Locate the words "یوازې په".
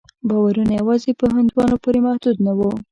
0.79-1.25